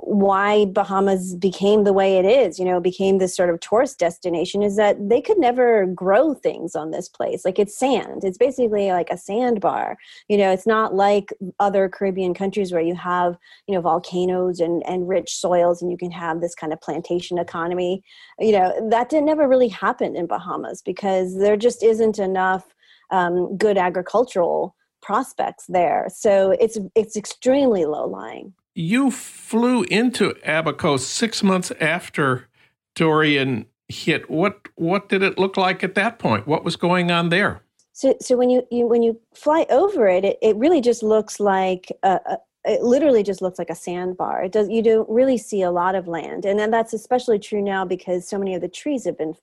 why 0.06 0.66
Bahamas 0.66 1.34
became 1.34 1.84
the 1.84 1.92
way 1.92 2.18
it 2.18 2.26
is, 2.26 2.58
you 2.58 2.64
know, 2.64 2.78
became 2.78 3.16
this 3.16 3.34
sort 3.34 3.48
of 3.48 3.58
tourist 3.60 3.98
destination 3.98 4.62
is 4.62 4.76
that 4.76 5.08
they 5.08 5.22
could 5.22 5.38
never 5.38 5.86
grow 5.86 6.34
things 6.34 6.74
on 6.74 6.90
this 6.90 7.08
place. 7.08 7.42
Like 7.42 7.58
it's 7.58 7.78
sand. 7.78 8.22
It's 8.22 8.36
basically 8.36 8.90
like 8.90 9.08
a 9.10 9.16
sandbar. 9.16 9.96
You 10.28 10.36
know, 10.36 10.50
it's 10.50 10.66
not 10.66 10.94
like 10.94 11.32
other 11.58 11.88
Caribbean 11.88 12.34
countries 12.34 12.70
where 12.70 12.82
you 12.82 12.94
have, 12.94 13.38
you 13.66 13.74
know, 13.74 13.80
volcanoes 13.80 14.60
and, 14.60 14.86
and 14.86 15.08
rich 15.08 15.36
soils 15.36 15.80
and 15.80 15.90
you 15.90 15.96
can 15.96 16.10
have 16.10 16.42
this 16.42 16.54
kind 16.54 16.74
of 16.74 16.82
plantation 16.82 17.38
economy. 17.38 18.02
You 18.38 18.52
know, 18.52 18.88
that 18.90 19.08
didn't 19.08 19.26
never 19.26 19.48
really 19.48 19.68
happen 19.68 20.16
in 20.16 20.26
Bahamas 20.26 20.82
because 20.82 21.38
there 21.38 21.56
just 21.56 21.82
isn't 21.82 22.18
enough 22.18 22.74
um, 23.10 23.56
good 23.56 23.78
agricultural 23.78 24.76
prospects 25.00 25.64
there. 25.68 26.08
So 26.14 26.56
it's 26.60 26.78
it's 26.94 27.16
extremely 27.16 27.86
low 27.86 28.06
lying 28.06 28.52
you 28.74 29.10
flew 29.10 29.82
into 29.84 30.34
Abaco 30.44 30.96
six 30.96 31.42
months 31.42 31.72
after 31.80 32.48
Dorian 32.94 33.66
hit. 33.88 34.28
What 34.28 34.68
what 34.76 35.08
did 35.08 35.22
it 35.22 35.38
look 35.38 35.56
like 35.56 35.84
at 35.84 35.94
that 35.94 36.18
point? 36.18 36.46
What 36.46 36.64
was 36.64 36.76
going 36.76 37.10
on 37.10 37.28
there? 37.28 37.62
So, 37.92 38.16
so 38.20 38.36
when 38.36 38.50
you, 38.50 38.66
you 38.70 38.86
when 38.86 39.02
you 39.02 39.20
fly 39.34 39.66
over 39.70 40.08
it, 40.08 40.24
it, 40.24 40.38
it 40.42 40.56
really 40.56 40.80
just 40.80 41.02
looks 41.02 41.38
like 41.38 41.92
a, 42.02 42.18
a, 42.26 42.38
it 42.64 42.82
literally 42.82 43.22
just 43.22 43.40
looks 43.40 43.58
like 43.58 43.70
a 43.70 43.74
sandbar. 43.74 44.44
It 44.44 44.52
does 44.52 44.68
you 44.68 44.82
don't 44.82 45.08
really 45.08 45.38
see 45.38 45.62
a 45.62 45.70
lot 45.70 45.94
of 45.94 46.08
land, 46.08 46.44
and 46.44 46.58
then 46.58 46.70
that's 46.70 46.92
especially 46.92 47.38
true 47.38 47.62
now 47.62 47.84
because 47.84 48.26
so 48.26 48.38
many 48.38 48.54
of 48.54 48.60
the 48.60 48.68
trees 48.68 49.04
have 49.04 49.18
been 49.18 49.34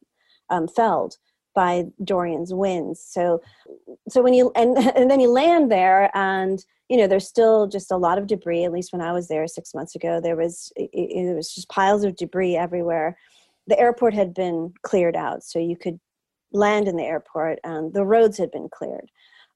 um, 0.49 0.67
felled 0.67 1.17
by 1.53 1.85
Dorian's 2.03 2.53
winds. 2.53 3.03
So, 3.03 3.41
so 4.09 4.21
when 4.21 4.33
you 4.33 4.51
and 4.55 4.77
and 4.95 5.09
then 5.09 5.19
you 5.19 5.29
land 5.29 5.71
there, 5.71 6.09
and 6.15 6.63
you 6.89 6.97
know 6.97 7.07
there's 7.07 7.27
still 7.27 7.67
just 7.67 7.91
a 7.91 7.97
lot 7.97 8.17
of 8.17 8.27
debris. 8.27 8.63
At 8.63 8.71
least 8.71 8.93
when 8.93 9.01
I 9.01 9.11
was 9.11 9.27
there 9.27 9.47
six 9.47 9.73
months 9.73 9.95
ago, 9.95 10.19
there 10.21 10.35
was 10.35 10.71
it, 10.75 10.89
it 10.93 11.35
was 11.35 11.53
just 11.53 11.69
piles 11.69 12.03
of 12.03 12.15
debris 12.15 12.55
everywhere. 12.55 13.17
The 13.67 13.79
airport 13.79 14.13
had 14.13 14.33
been 14.33 14.73
cleared 14.83 15.15
out, 15.15 15.43
so 15.43 15.59
you 15.59 15.77
could 15.77 15.99
land 16.53 16.87
in 16.87 16.97
the 16.97 17.03
airport, 17.03 17.59
and 17.63 17.93
the 17.93 18.05
roads 18.05 18.37
had 18.37 18.51
been 18.51 18.69
cleared. 18.69 19.09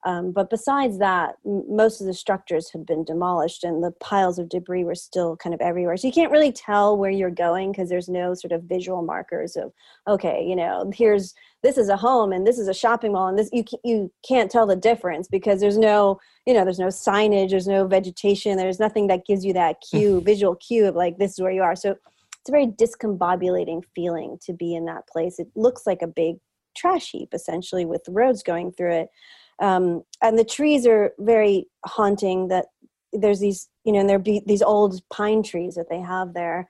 Um, 0.05 0.31
but 0.31 0.51
besides 0.51 0.99
that, 0.99 1.35
m- 1.47 1.63
most 1.67 1.99
of 1.99 2.05
the 2.05 2.13
structures 2.13 2.69
had 2.69 2.85
been 2.85 3.03
demolished 3.03 3.63
and 3.63 3.83
the 3.83 3.91
piles 3.91 4.37
of 4.37 4.49
debris 4.49 4.83
were 4.83 4.93
still 4.93 5.35
kind 5.35 5.53
of 5.53 5.61
everywhere. 5.61 5.97
So 5.97 6.05
you 6.05 6.13
can't 6.13 6.31
really 6.31 6.51
tell 6.51 6.95
where 6.95 7.09
you're 7.09 7.31
going 7.31 7.71
because 7.71 7.89
there's 7.89 8.07
no 8.07 8.35
sort 8.35 8.51
of 8.51 8.63
visual 8.63 9.01
markers 9.01 9.55
of, 9.55 9.73
okay, 10.07 10.45
you 10.47 10.55
know, 10.55 10.91
here's 10.93 11.33
this 11.63 11.79
is 11.79 11.89
a 11.89 11.97
home 11.97 12.31
and 12.31 12.45
this 12.45 12.59
is 12.59 12.67
a 12.67 12.73
shopping 12.73 13.13
mall 13.13 13.27
and 13.27 13.39
this 13.39 13.49
you 13.51 13.63
you 13.83 14.11
can't 14.27 14.51
tell 14.51 14.67
the 14.67 14.75
difference 14.75 15.27
because 15.27 15.59
there's 15.59 15.79
no 15.79 16.19
you 16.45 16.53
know 16.53 16.63
there's 16.63 16.77
no 16.77 16.87
signage, 16.87 17.49
there's 17.49 17.67
no 17.67 17.87
vegetation, 17.87 18.57
there's 18.57 18.79
nothing 18.79 19.07
that 19.07 19.25
gives 19.25 19.43
you 19.43 19.53
that 19.53 19.77
cue, 19.89 20.21
visual 20.21 20.55
cue 20.55 20.85
of 20.85 20.95
like 20.95 21.17
this 21.17 21.31
is 21.31 21.41
where 21.41 21.51
you 21.51 21.63
are. 21.63 21.75
So 21.75 21.91
it's 22.39 22.49
a 22.49 22.51
very 22.51 22.67
discombobulating 22.67 23.81
feeling 23.95 24.37
to 24.45 24.53
be 24.53 24.75
in 24.75 24.85
that 24.85 25.07
place. 25.07 25.39
It 25.39 25.47
looks 25.55 25.87
like 25.87 26.03
a 26.03 26.07
big 26.07 26.35
trash 26.77 27.09
heap 27.09 27.29
essentially 27.33 27.85
with 27.85 28.03
the 28.03 28.11
roads 28.11 28.43
going 28.43 28.71
through 28.71 28.91
it 28.91 29.09
um, 29.59 30.03
and 30.21 30.37
the 30.37 30.45
trees 30.45 30.85
are 30.85 31.13
very 31.19 31.67
haunting 31.85 32.47
that 32.49 32.65
there's 33.13 33.39
these 33.39 33.69
you 33.83 33.91
know 33.91 33.99
and 33.99 34.09
there 34.09 34.19
be 34.19 34.41
these 34.45 34.61
old 34.61 35.01
pine 35.09 35.43
trees 35.43 35.75
that 35.75 35.89
they 35.89 35.99
have 35.99 36.33
there 36.33 36.67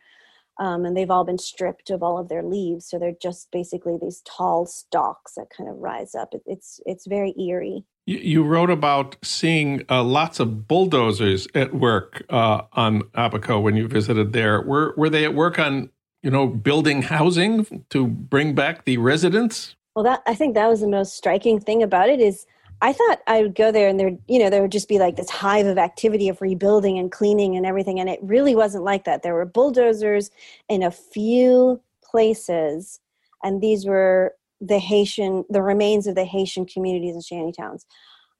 um, 0.57 0.85
and 0.85 0.95
they've 0.95 1.11
all 1.11 1.25
been 1.25 1.37
stripped 1.37 1.89
of 1.89 2.01
all 2.01 2.17
of 2.17 2.29
their 2.29 2.43
leaves. 2.43 2.87
So 2.87 2.97
they're 2.97 3.15
just 3.21 3.51
basically 3.51 3.97
these 4.01 4.21
tall 4.25 4.65
stalks 4.65 5.33
that 5.35 5.47
kind 5.55 5.69
of 5.69 5.77
rise 5.77 6.15
up. 6.15 6.29
It, 6.33 6.43
it's 6.45 6.79
it's 6.85 7.05
very 7.07 7.33
eerie. 7.39 7.83
You, 8.05 8.17
you 8.17 8.43
wrote 8.43 8.69
about 8.69 9.17
seeing 9.21 9.83
uh, 9.89 10.03
lots 10.03 10.39
of 10.39 10.67
bulldozers 10.67 11.47
at 11.55 11.73
work 11.73 12.23
uh, 12.29 12.61
on 12.73 13.03
abaco 13.13 13.59
when 13.59 13.75
you 13.75 13.87
visited 13.87 14.33
there. 14.33 14.61
Were 14.61 14.93
were 14.95 15.09
they 15.09 15.25
at 15.25 15.33
work 15.33 15.59
on 15.59 15.89
you 16.23 16.31
know 16.31 16.47
building 16.47 17.01
housing 17.01 17.85
to 17.89 18.07
bring 18.07 18.55
back 18.55 18.85
the 18.85 18.97
residents? 18.97 19.75
Well 19.95 20.03
that 20.03 20.21
i 20.25 20.35
think 20.35 20.55
that 20.55 20.67
was 20.67 20.81
the 20.81 20.89
most 20.89 21.15
striking 21.15 21.57
thing 21.59 21.81
about 21.81 22.09
it 22.09 22.19
is 22.19 22.45
I 22.81 22.93
thought 22.93 23.19
I 23.27 23.41
would 23.41 23.55
go 23.55 23.71
there 23.71 23.87
and 23.87 23.99
there, 23.99 24.11
you 24.27 24.39
know, 24.39 24.49
there 24.49 24.61
would 24.61 24.71
just 24.71 24.89
be 24.89 24.99
like 24.99 25.15
this 25.15 25.29
hive 25.29 25.65
of 25.65 25.77
activity 25.77 26.29
of 26.29 26.41
rebuilding 26.41 26.97
and 26.99 27.11
cleaning 27.11 27.55
and 27.55 27.65
everything. 27.65 27.99
And 27.99 28.09
it 28.09 28.19
really 28.21 28.55
wasn't 28.55 28.83
like 28.83 29.05
that. 29.05 29.23
There 29.23 29.33
were 29.33 29.45
bulldozers 29.45 30.29
in 30.69 30.83
a 30.83 30.91
few 30.91 31.81
places, 32.03 32.99
and 33.43 33.61
these 33.61 33.85
were 33.85 34.33
the 34.61 34.79
Haitian, 34.79 35.45
the 35.49 35.61
remains 35.61 36.07
of 36.07 36.15
the 36.15 36.25
Haitian 36.25 36.65
communities 36.65 37.13
and 37.13 37.23
shanty 37.23 37.51
towns. 37.51 37.85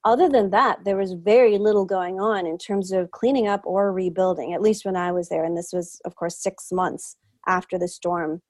Other 0.03 0.29
than 0.29 0.51
that, 0.51 0.85
there 0.85 0.97
was 0.97 1.13
very 1.13 1.57
little 1.57 1.85
going 1.85 2.19
on 2.19 2.45
in 2.45 2.57
terms 2.57 2.91
of 2.91 3.11
cleaning 3.11 3.47
up 3.47 3.61
or 3.65 3.91
rebuilding, 3.91 4.53
at 4.53 4.61
least 4.61 4.85
when 4.85 4.95
I 4.95 5.11
was 5.11 5.29
there. 5.29 5.43
And 5.43 5.57
this 5.57 5.73
was, 5.73 5.99
of 6.05 6.15
course, 6.15 6.37
six 6.37 6.71
months 6.71 7.15
after 7.47 7.79
the 7.79 7.87
storm 7.87 8.41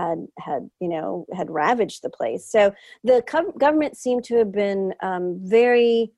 had 0.00 0.26
had 0.38 0.70
you 0.80 0.88
know 0.88 1.26
had 1.34 1.50
ravaged 1.50 2.02
the 2.02 2.10
place. 2.10 2.44
So 2.50 2.72
the 3.04 3.22
co- 3.26 3.52
government 3.52 3.96
seemed 3.96 4.24
to 4.24 4.36
have 4.36 4.52
been 4.52 4.94
um, 5.02 5.38
very 5.42 6.12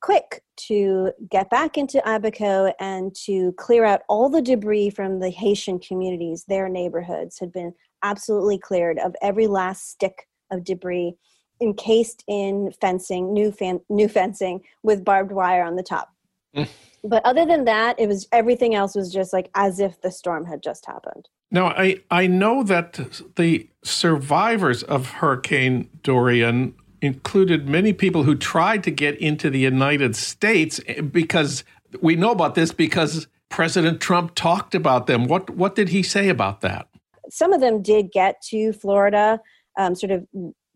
quick 0.00 0.42
to 0.56 1.12
get 1.30 1.50
back 1.50 1.76
into 1.76 1.98
Abaco 2.08 2.72
and 2.78 3.14
to 3.26 3.52
clear 3.52 3.84
out 3.84 4.02
all 4.08 4.28
the 4.28 4.42
debris 4.42 4.90
from 4.90 5.20
the 5.20 5.30
Haitian 5.30 5.78
communities. 5.78 6.44
Their 6.46 6.68
neighborhoods 6.68 7.38
had 7.38 7.52
been 7.52 7.72
absolutely 8.02 8.58
cleared 8.58 8.98
of 8.98 9.14
every 9.22 9.46
last 9.46 9.90
stick 9.90 10.28
of 10.50 10.64
debris 10.64 11.14
encased 11.60 12.22
in 12.28 12.72
fencing, 12.80 13.32
new 13.32 13.50
fan, 13.50 13.80
new 13.88 14.08
fencing 14.08 14.60
with 14.82 15.04
barbed 15.04 15.32
wire 15.32 15.64
on 15.64 15.76
the 15.76 15.82
top. 15.82 16.08
Mm. 16.56 16.68
but 17.04 17.24
other 17.24 17.44
than 17.44 17.64
that, 17.64 17.98
it 18.00 18.06
was 18.08 18.26
everything 18.32 18.74
else 18.74 18.94
was 18.94 19.12
just 19.12 19.32
like 19.32 19.50
as 19.54 19.80
if 19.80 20.00
the 20.00 20.10
storm 20.10 20.46
had 20.46 20.62
just 20.62 20.86
happened. 20.86 21.28
Now, 21.50 21.68
I, 21.68 22.02
I 22.10 22.26
know 22.26 22.62
that 22.62 23.00
the 23.36 23.68
survivors 23.82 24.82
of 24.82 25.08
Hurricane 25.10 25.88
Dorian 26.02 26.74
included 27.00 27.68
many 27.68 27.92
people 27.92 28.24
who 28.24 28.34
tried 28.34 28.84
to 28.84 28.90
get 28.90 29.16
into 29.18 29.50
the 29.50 29.60
United 29.60 30.14
States 30.16 30.80
eh, 30.86 31.00
because 31.00 31.64
we 32.00 32.16
know 32.16 32.32
about 32.32 32.54
this 32.54 32.72
because 32.72 33.28
President 33.48 34.00
Trump 34.00 34.34
talked 34.34 34.74
about 34.74 35.06
them. 35.06 35.26
What, 35.26 35.48
what 35.50 35.74
did 35.74 35.88
he 35.88 36.02
say 36.02 36.28
about 36.28 36.60
that? 36.60 36.88
Some 37.30 37.52
of 37.52 37.60
them 37.60 37.82
did 37.82 38.10
get 38.12 38.42
to 38.50 38.72
Florida 38.72 39.40
um, 39.78 39.94
sort 39.94 40.10
of 40.10 40.26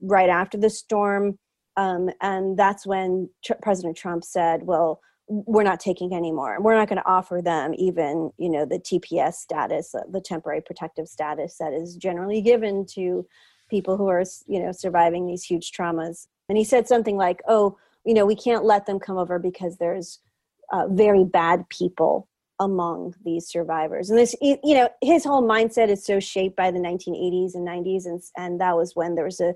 right 0.00 0.30
after 0.30 0.56
the 0.56 0.70
storm. 0.70 1.38
Um, 1.76 2.10
and 2.20 2.56
that's 2.56 2.86
when 2.86 3.28
tr- 3.44 3.54
President 3.62 3.96
Trump 3.96 4.24
said, 4.24 4.62
well, 4.64 5.00
we're 5.32 5.62
not 5.62 5.80
taking 5.80 6.12
anymore. 6.14 6.58
We're 6.60 6.76
not 6.76 6.88
going 6.88 7.00
to 7.00 7.08
offer 7.08 7.40
them 7.40 7.72
even, 7.78 8.30
you 8.36 8.50
know, 8.50 8.66
the 8.66 8.78
TPS 8.78 9.34
status, 9.34 9.94
uh, 9.94 10.02
the 10.10 10.20
temporary 10.20 10.60
protective 10.60 11.08
status 11.08 11.56
that 11.58 11.72
is 11.72 11.96
generally 11.96 12.42
given 12.42 12.84
to 12.90 13.26
people 13.70 13.96
who 13.96 14.08
are, 14.08 14.24
you 14.46 14.62
know, 14.62 14.72
surviving 14.72 15.26
these 15.26 15.42
huge 15.42 15.72
traumas. 15.72 16.26
And 16.50 16.58
he 16.58 16.64
said 16.64 16.86
something 16.86 17.16
like, 17.16 17.40
"Oh, 17.48 17.78
you 18.04 18.12
know, 18.12 18.26
we 18.26 18.36
can't 18.36 18.64
let 18.64 18.84
them 18.84 18.98
come 18.98 19.16
over 19.16 19.38
because 19.38 19.78
there's 19.78 20.18
uh, 20.70 20.86
very 20.88 21.24
bad 21.24 21.66
people 21.70 22.28
among 22.60 23.14
these 23.24 23.48
survivors." 23.48 24.10
And 24.10 24.18
this, 24.18 24.36
you 24.42 24.74
know, 24.74 24.90
his 25.00 25.24
whole 25.24 25.42
mindset 25.42 25.88
is 25.88 26.04
so 26.04 26.20
shaped 26.20 26.56
by 26.56 26.70
the 26.70 26.78
1980s 26.78 27.54
and 27.54 27.66
90s, 27.66 28.04
and 28.04 28.20
and 28.36 28.60
that 28.60 28.76
was 28.76 28.94
when 28.94 29.14
there 29.14 29.24
was 29.24 29.40
a, 29.40 29.54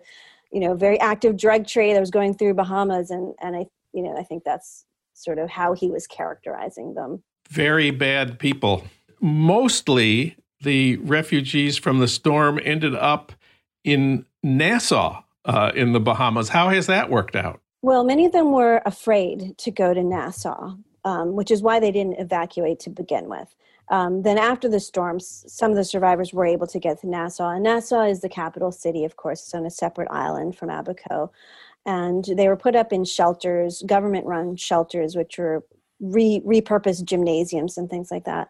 you 0.50 0.60
know, 0.60 0.74
very 0.74 0.98
active 1.00 1.36
drug 1.36 1.66
trade 1.66 1.96
that 1.96 2.00
was 2.00 2.10
going 2.10 2.34
through 2.34 2.54
Bahamas, 2.54 3.10
and 3.10 3.34
and 3.42 3.56
I, 3.56 3.66
you 3.92 4.02
know, 4.02 4.16
I 4.16 4.22
think 4.22 4.44
that's 4.44 4.86
sort 5.16 5.38
of 5.38 5.48
how 5.50 5.72
he 5.72 5.90
was 5.90 6.06
characterizing 6.06 6.94
them. 6.94 7.22
Very 7.48 7.90
bad 7.90 8.38
people. 8.38 8.84
Mostly 9.20 10.36
the 10.60 10.96
refugees 10.96 11.76
from 11.76 11.98
the 11.98 12.08
storm 12.08 12.60
ended 12.62 12.94
up 12.94 13.32
in 13.84 14.26
Nassau 14.42 15.22
uh, 15.44 15.72
in 15.74 15.92
the 15.92 16.00
Bahamas. 16.00 16.50
How 16.50 16.68
has 16.68 16.86
that 16.86 17.08
worked 17.10 17.36
out? 17.36 17.60
Well, 17.82 18.04
many 18.04 18.26
of 18.26 18.32
them 18.32 18.52
were 18.52 18.82
afraid 18.84 19.56
to 19.58 19.70
go 19.70 19.94
to 19.94 20.02
Nassau, 20.02 20.74
um, 21.04 21.34
which 21.34 21.50
is 21.50 21.62
why 21.62 21.78
they 21.78 21.92
didn't 21.92 22.18
evacuate 22.18 22.80
to 22.80 22.90
begin 22.90 23.28
with. 23.28 23.54
Um, 23.88 24.22
then, 24.22 24.38
after 24.38 24.68
the 24.68 24.80
storms, 24.80 25.44
some 25.46 25.70
of 25.70 25.76
the 25.76 25.84
survivors 25.84 26.32
were 26.32 26.44
able 26.44 26.66
to 26.66 26.80
get 26.80 27.00
to 27.00 27.08
Nassau. 27.08 27.50
And 27.50 27.62
Nassau 27.62 28.02
is 28.02 28.20
the 28.20 28.28
capital 28.28 28.72
city, 28.72 29.04
of 29.04 29.14
course, 29.14 29.42
it's 29.42 29.54
on 29.54 29.64
a 29.64 29.70
separate 29.70 30.08
island 30.10 30.56
from 30.56 30.70
Abaco 30.70 31.30
and 31.86 32.24
they 32.36 32.48
were 32.48 32.56
put 32.56 32.74
up 32.74 32.92
in 32.92 33.04
shelters, 33.04 33.82
government 33.86 34.26
run 34.26 34.56
shelters, 34.56 35.14
which 35.16 35.38
were 35.38 35.64
re- 36.00 36.42
repurposed 36.44 37.04
gymnasiums 37.04 37.78
and 37.78 37.88
things 37.88 38.10
like 38.10 38.24
that. 38.24 38.48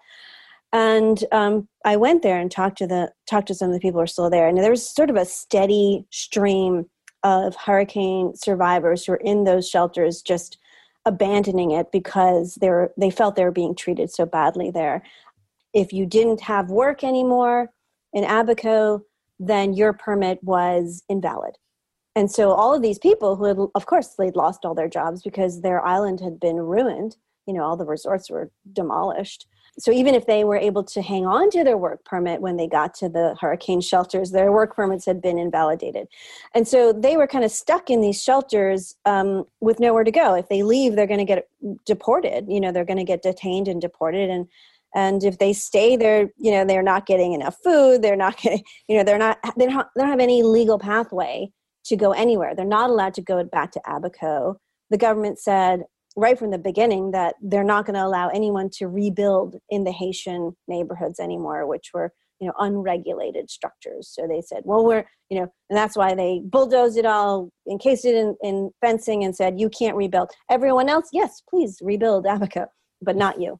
And 0.72 1.22
um, 1.32 1.68
I 1.84 1.96
went 1.96 2.22
there 2.22 2.40
and 2.40 2.50
talked 2.50 2.78
to 2.78 2.86
the 2.86 3.12
talked 3.28 3.48
to 3.48 3.54
some 3.54 3.68
of 3.68 3.74
the 3.74 3.80
people 3.80 4.00
who 4.00 4.04
are 4.04 4.08
still 4.08 4.30
there, 4.30 4.48
and 4.48 4.58
there 4.58 4.70
was 4.70 4.88
sort 4.88 5.10
of 5.10 5.16
a 5.16 5.24
steady 5.24 6.06
stream 6.10 6.86
of 7.22 7.54
hurricane 7.56 8.34
survivors 8.34 9.04
who 9.04 9.12
were 9.12 9.18
in 9.18 9.44
those 9.44 9.68
shelters, 9.68 10.22
just 10.22 10.58
abandoning 11.04 11.70
it 11.70 11.92
because 11.92 12.56
they 12.60 12.68
were 12.68 12.92
they 12.98 13.10
felt 13.10 13.36
they 13.36 13.44
were 13.44 13.52
being 13.52 13.76
treated 13.76 14.10
so 14.10 14.26
badly 14.26 14.70
there. 14.70 15.02
If 15.72 15.92
you 15.92 16.06
didn't 16.06 16.40
have 16.40 16.70
work 16.70 17.04
anymore 17.04 17.70
in 18.12 18.24
Abaco, 18.24 19.02
then 19.38 19.74
your 19.74 19.92
permit 19.92 20.42
was 20.42 21.04
invalid 21.08 21.56
and 22.16 22.30
so 22.30 22.52
all 22.52 22.74
of 22.74 22.80
these 22.80 22.98
people 22.98 23.36
who 23.36 23.44
had 23.44 23.58
of 23.74 23.86
course 23.86 24.14
they'd 24.18 24.34
lost 24.34 24.64
all 24.64 24.74
their 24.74 24.88
jobs 24.88 25.22
because 25.22 25.60
their 25.60 25.84
island 25.84 26.18
had 26.20 26.40
been 26.40 26.56
ruined. 26.56 27.16
You 27.46 27.54
know 27.54 27.62
all 27.62 27.76
the 27.76 27.84
resorts 27.84 28.30
were 28.30 28.50
demolished. 28.72 29.46
So 29.78 29.92
even 29.92 30.14
if 30.14 30.24
they 30.24 30.42
were 30.42 30.56
able 30.56 30.82
to 30.84 31.02
hang 31.02 31.26
on 31.26 31.50
to 31.50 31.62
their 31.62 31.76
work 31.76 32.02
permit 32.06 32.40
when 32.40 32.56
they 32.56 32.66
got 32.66 32.94
to 32.94 33.10
the 33.10 33.36
hurricane 33.38 33.82
shelters 33.82 34.30
their 34.30 34.50
work 34.50 34.74
permits 34.74 35.04
had 35.04 35.20
been 35.20 35.38
invalidated. 35.38 36.08
And 36.54 36.66
so 36.66 36.94
they 36.94 37.18
were 37.18 37.26
kind 37.26 37.44
of 37.44 37.50
stuck 37.50 37.90
in 37.90 38.00
these 38.00 38.20
shelters 38.20 38.94
um, 39.04 39.44
with 39.60 39.78
nowhere 39.78 40.04
to 40.04 40.10
go. 40.10 40.34
If 40.34 40.48
they 40.48 40.62
leave 40.62 40.96
they're 40.96 41.06
going 41.06 41.18
to 41.18 41.24
get 41.26 41.48
deported. 41.84 42.46
You 42.48 42.60
know 42.60 42.72
they're 42.72 42.86
going 42.86 42.96
to 42.96 43.04
get 43.04 43.22
detained 43.22 43.68
and 43.68 43.80
deported. 43.80 44.30
And 44.30 44.48
and 44.94 45.22
if 45.22 45.36
they 45.36 45.52
stay 45.52 45.96
there 45.96 46.30
you 46.38 46.50
know 46.50 46.64
they're 46.64 46.82
not 46.82 47.04
getting 47.04 47.34
enough 47.34 47.58
food. 47.62 48.00
They're 48.00 48.16
not 48.16 48.38
getting 48.38 48.64
you 48.88 48.96
know 48.96 49.04
they're 49.04 49.18
not 49.18 49.38
they 49.58 49.66
don't, 49.66 49.86
they 49.94 50.00
don't 50.00 50.10
have 50.10 50.20
any 50.20 50.42
legal 50.42 50.78
pathway 50.78 51.52
to 51.86 51.96
go 51.96 52.12
anywhere. 52.12 52.54
They're 52.54 52.64
not 52.64 52.90
allowed 52.90 53.14
to 53.14 53.22
go 53.22 53.42
back 53.44 53.72
to 53.72 53.80
Abaco. 53.86 54.56
The 54.90 54.98
government 54.98 55.38
said 55.38 55.84
right 56.16 56.38
from 56.38 56.50
the 56.50 56.58
beginning 56.58 57.10
that 57.10 57.34
they're 57.42 57.64
not 57.64 57.84
going 57.84 57.94
to 57.94 58.04
allow 58.04 58.28
anyone 58.28 58.70
to 58.70 58.86
rebuild 58.88 59.56
in 59.68 59.84
the 59.84 59.92
Haitian 59.92 60.56
neighborhoods 60.66 61.20
anymore, 61.20 61.66
which 61.66 61.90
were 61.92 62.12
you 62.40 62.46
know 62.46 62.54
unregulated 62.58 63.50
structures. 63.50 64.08
So 64.12 64.26
they 64.26 64.42
said, 64.42 64.62
well, 64.64 64.84
we're 64.84 65.04
you 65.30 65.40
know, 65.40 65.52
and 65.70 65.76
that's 65.76 65.96
why 65.96 66.14
they 66.14 66.40
bulldozed 66.44 66.96
it 66.96 67.06
all, 67.06 67.50
encased 67.70 68.04
it 68.04 68.14
in, 68.14 68.36
in 68.42 68.70
fencing, 68.80 69.24
and 69.24 69.34
said 69.34 69.60
you 69.60 69.68
can't 69.68 69.96
rebuild. 69.96 70.30
Everyone 70.50 70.88
else, 70.88 71.08
yes, 71.12 71.42
please 71.48 71.78
rebuild 71.82 72.26
Abaco, 72.26 72.66
but 73.02 73.16
not 73.16 73.40
you. 73.40 73.58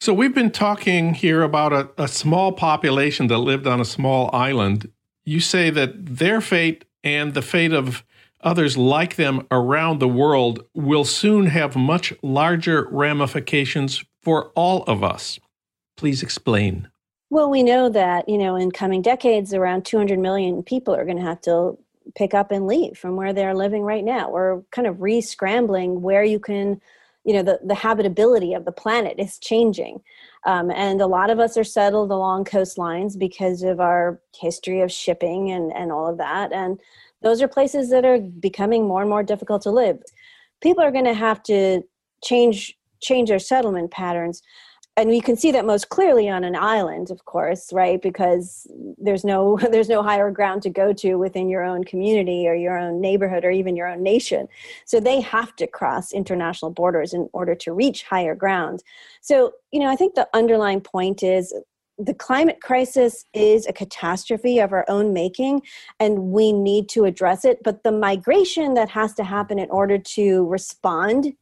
So 0.00 0.14
we've 0.14 0.34
been 0.34 0.52
talking 0.52 1.14
here 1.14 1.42
about 1.42 1.72
a, 1.72 1.90
a 1.98 2.06
small 2.06 2.52
population 2.52 3.26
that 3.28 3.38
lived 3.38 3.66
on 3.66 3.80
a 3.80 3.84
small 3.84 4.30
island. 4.32 4.90
You 5.24 5.40
say 5.40 5.70
that 5.70 6.16
their 6.18 6.40
fate 6.40 6.84
and 7.08 7.32
the 7.32 7.42
fate 7.42 7.72
of 7.72 8.04
others 8.42 8.76
like 8.76 9.16
them 9.16 9.46
around 9.50 9.98
the 9.98 10.08
world 10.08 10.64
will 10.74 11.04
soon 11.04 11.46
have 11.46 11.74
much 11.74 12.12
larger 12.22 12.86
ramifications 12.90 14.04
for 14.22 14.52
all 14.54 14.84
of 14.84 15.02
us. 15.02 15.40
Please 15.96 16.22
explain. 16.22 16.88
Well, 17.30 17.50
we 17.50 17.62
know 17.62 17.88
that, 17.88 18.28
you 18.28 18.38
know, 18.38 18.56
in 18.56 18.70
coming 18.70 19.02
decades, 19.02 19.52
around 19.54 19.84
200 19.84 20.18
million 20.18 20.62
people 20.62 20.94
are 20.94 21.04
going 21.04 21.16
to 21.16 21.22
have 21.22 21.40
to 21.42 21.78
pick 22.14 22.34
up 22.34 22.50
and 22.50 22.66
leave 22.66 22.96
from 22.96 23.16
where 23.16 23.32
they're 23.32 23.54
living 23.54 23.82
right 23.82 24.04
now. 24.04 24.30
We're 24.30 24.62
kind 24.70 24.86
of 24.86 25.00
re 25.00 25.20
scrambling 25.20 26.02
where 26.02 26.24
you 26.24 26.38
can, 26.38 26.80
you 27.24 27.34
know, 27.34 27.42
the, 27.42 27.58
the 27.64 27.74
habitability 27.74 28.54
of 28.54 28.64
the 28.64 28.72
planet 28.72 29.16
is 29.18 29.38
changing. 29.38 30.00
Um, 30.46 30.70
and 30.70 31.00
a 31.00 31.06
lot 31.06 31.30
of 31.30 31.40
us 31.40 31.56
are 31.56 31.64
settled 31.64 32.10
along 32.10 32.44
coastlines 32.44 33.18
because 33.18 33.62
of 33.62 33.80
our 33.80 34.20
history 34.34 34.80
of 34.80 34.90
shipping 34.90 35.50
and, 35.50 35.72
and 35.72 35.92
all 35.92 36.06
of 36.08 36.18
that. 36.18 36.52
And 36.52 36.80
those 37.22 37.42
are 37.42 37.48
places 37.48 37.90
that 37.90 38.04
are 38.04 38.20
becoming 38.20 38.86
more 38.86 39.00
and 39.00 39.10
more 39.10 39.22
difficult 39.22 39.62
to 39.62 39.70
live. 39.70 39.98
People 40.62 40.82
are 40.82 40.92
going 40.92 41.04
to 41.04 41.14
have 41.14 41.42
to 41.44 41.82
change 42.22 42.76
change 43.00 43.28
their 43.28 43.38
settlement 43.38 43.92
patterns 43.92 44.42
and 44.98 45.10
we 45.10 45.20
can 45.20 45.36
see 45.36 45.52
that 45.52 45.64
most 45.64 45.88
clearly 45.88 46.28
on 46.28 46.44
an 46.44 46.56
island 46.56 47.10
of 47.10 47.24
course 47.24 47.72
right? 47.72 48.02
Because 48.02 48.66
there's 48.98 49.24
no 49.24 49.58
there's 49.70 49.88
no 49.88 50.02
higher 50.02 50.30
ground 50.30 50.62
to 50.62 50.70
go 50.70 50.92
to 50.94 51.14
within 51.16 51.48
your 51.48 51.62
own 51.62 51.84
community 51.84 52.46
or 52.48 52.54
your 52.54 52.76
own 52.76 53.00
neighborhood 53.00 53.44
or 53.44 53.50
even 53.50 53.76
your 53.76 53.88
own 53.88 54.02
nation. 54.02 54.48
So 54.84 55.00
they 55.00 55.20
have 55.20 55.54
to 55.56 55.66
cross 55.66 56.12
international 56.12 56.72
borders 56.72 57.14
in 57.14 57.28
order 57.32 57.54
to 57.54 57.72
reach 57.72 58.02
higher 58.02 58.34
ground. 58.34 58.82
So 59.20 59.52
you 59.72 59.80
know 59.80 59.88
i 59.88 59.96
think 59.96 60.14
the 60.14 60.28
underlying 60.34 60.80
point 60.80 61.22
is 61.22 61.54
the 61.98 62.14
climate 62.14 62.60
crisis 62.62 63.24
is 63.34 63.66
a 63.66 63.72
catastrophe 63.72 64.60
of 64.60 64.72
our 64.72 64.84
own 64.88 65.12
making 65.12 65.62
and 65.98 66.30
we 66.30 66.52
need 66.52 66.88
to 66.90 67.04
address 67.04 67.44
it. 67.44 67.58
But 67.64 67.82
the 67.82 67.90
migration 67.90 68.74
that 68.74 68.88
has 68.90 69.14
to 69.14 69.24
happen 69.24 69.58
in 69.58 69.68
order 69.70 69.98
to 69.98 70.46
respond 70.46 71.34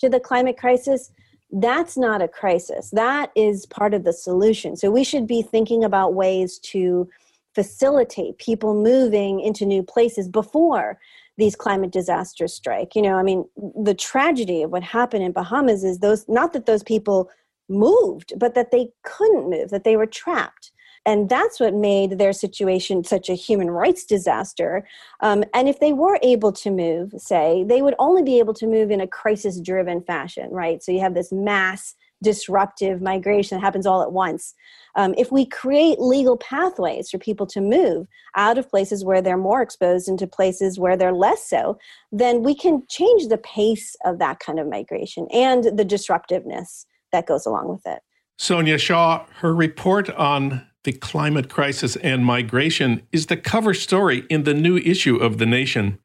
to 0.00 0.10
the 0.10 0.20
climate 0.20 0.58
crisis 0.58 1.10
that's 1.52 1.96
not 1.98 2.22
a 2.22 2.28
crisis. 2.28 2.90
That 2.90 3.30
is 3.36 3.66
part 3.66 3.92
of 3.92 4.04
the 4.04 4.12
solution. 4.12 4.74
So 4.76 4.90
we 4.90 5.04
should 5.04 5.26
be 5.26 5.42
thinking 5.42 5.84
about 5.84 6.14
ways 6.14 6.58
to 6.60 7.08
facilitate 7.54 8.38
people 8.38 8.74
moving 8.74 9.40
into 9.40 9.66
new 9.66 9.82
places 9.82 10.28
before 10.28 10.98
these 11.36 11.54
climate 11.54 11.90
disasters 11.92 12.54
strike. 12.54 12.94
You 12.94 13.02
know 13.02 13.16
i 13.16 13.22
mean 13.22 13.44
the 13.56 13.94
tragedy 13.94 14.62
of 14.62 14.70
what 14.70 14.82
happened 14.82 15.22
in 15.22 15.32
bahamas 15.32 15.84
is 15.84 15.98
those 15.98 16.26
not 16.28 16.52
that 16.54 16.66
those 16.66 16.82
people 16.82 17.30
moved 17.68 18.32
but 18.38 18.54
that 18.54 18.70
they 18.70 18.88
couldn't 19.02 19.50
move 19.50 19.70
that 19.70 19.84
they 19.84 19.96
were 19.96 20.06
trapped 20.06 20.72
and 21.04 21.28
that's 21.28 21.58
what 21.58 21.74
made 21.74 22.18
their 22.18 22.32
situation 22.32 23.02
such 23.02 23.28
a 23.28 23.34
human 23.34 23.70
rights 23.70 24.04
disaster. 24.04 24.86
Um, 25.20 25.44
and 25.52 25.68
if 25.68 25.80
they 25.80 25.92
were 25.92 26.18
able 26.22 26.52
to 26.52 26.70
move, 26.70 27.12
say, 27.16 27.64
they 27.66 27.82
would 27.82 27.94
only 27.98 28.22
be 28.22 28.38
able 28.38 28.54
to 28.54 28.66
move 28.66 28.90
in 28.90 29.00
a 29.00 29.06
crisis 29.06 29.60
driven 29.60 30.02
fashion, 30.02 30.48
right? 30.50 30.82
So 30.82 30.92
you 30.92 31.00
have 31.00 31.14
this 31.14 31.32
mass 31.32 31.94
disruptive 32.22 33.02
migration 33.02 33.58
that 33.58 33.64
happens 33.64 33.84
all 33.84 34.00
at 34.00 34.12
once. 34.12 34.54
Um, 34.94 35.12
if 35.18 35.32
we 35.32 35.44
create 35.44 35.98
legal 35.98 36.36
pathways 36.36 37.10
for 37.10 37.18
people 37.18 37.46
to 37.48 37.60
move 37.60 38.06
out 38.36 38.58
of 38.58 38.70
places 38.70 39.04
where 39.04 39.20
they're 39.20 39.36
more 39.36 39.60
exposed 39.60 40.08
into 40.08 40.28
places 40.28 40.78
where 40.78 40.96
they're 40.96 41.12
less 41.12 41.48
so, 41.48 41.78
then 42.12 42.44
we 42.44 42.54
can 42.54 42.84
change 42.88 43.26
the 43.26 43.38
pace 43.38 43.96
of 44.04 44.20
that 44.20 44.38
kind 44.38 44.60
of 44.60 44.68
migration 44.68 45.26
and 45.32 45.76
the 45.76 45.84
disruptiveness 45.84 46.86
that 47.10 47.26
goes 47.26 47.44
along 47.44 47.68
with 47.68 47.86
it. 47.86 48.00
Sonia 48.38 48.78
Shah, 48.78 49.24
her 49.40 49.54
report 49.54 50.08
on 50.10 50.66
the 50.84 50.92
climate 50.92 51.48
crisis 51.48 51.96
and 51.96 52.24
migration 52.24 53.02
is 53.12 53.26
the 53.26 53.36
cover 53.36 53.72
story 53.72 54.24
in 54.28 54.42
the 54.44 54.54
new 54.54 54.78
issue 54.78 55.16
of 55.16 55.38
The 55.38 55.46
Nation. 55.46 55.98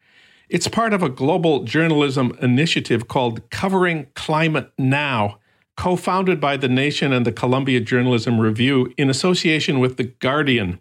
It's 0.49 0.67
part 0.67 0.93
of 0.93 1.01
a 1.01 1.09
global 1.09 1.63
journalism 1.63 2.37
initiative 2.41 3.07
called 3.07 3.49
Covering 3.49 4.07
Climate 4.13 4.71
Now, 4.77 5.39
co 5.75 5.95
founded 5.95 6.39
by 6.39 6.57
The 6.57 6.69
Nation 6.69 7.11
and 7.11 7.25
the 7.25 7.31
Columbia 7.31 7.79
Journalism 7.79 8.39
Review 8.39 8.93
in 8.97 9.09
association 9.09 9.79
with 9.79 9.97
The 9.97 10.05
Guardian. 10.05 10.79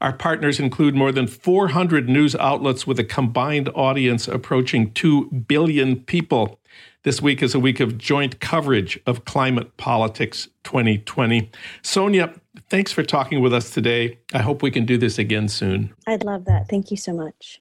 Our 0.00 0.12
partners 0.12 0.58
include 0.58 0.94
more 0.94 1.12
than 1.12 1.26
400 1.26 2.08
news 2.08 2.34
outlets 2.36 2.86
with 2.86 2.98
a 2.98 3.04
combined 3.04 3.68
audience 3.74 4.26
approaching 4.28 4.92
2 4.92 5.30
billion 5.46 6.00
people. 6.00 6.60
This 7.04 7.20
week 7.20 7.42
is 7.42 7.54
a 7.54 7.60
week 7.60 7.80
of 7.80 7.98
joint 7.98 8.40
coverage 8.40 8.98
of 9.06 9.24
Climate 9.24 9.76
Politics 9.76 10.48
2020. 10.64 11.50
Sonia, 11.82 12.32
thanks 12.72 12.90
for 12.90 13.02
talking 13.02 13.42
with 13.42 13.52
us 13.52 13.68
today. 13.68 14.18
I 14.32 14.38
hope 14.38 14.62
we 14.62 14.70
can 14.70 14.86
do 14.86 14.96
this 14.96 15.18
again 15.18 15.46
soon. 15.46 15.92
I'd 16.06 16.24
love 16.24 16.46
that. 16.46 16.70
Thank 16.70 16.90
you 16.90 16.96
so 16.96 17.12
much. 17.12 17.60